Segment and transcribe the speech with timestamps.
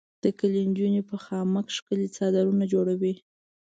[0.23, 3.13] د کلي انجونې په خامک ښکلي څادرونه جوړوي.